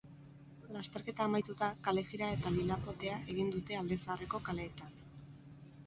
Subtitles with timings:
[0.77, 4.99] Lasterketa amaituta, kalejira eta lilapotea egin dute alde zaharreko kaleetan.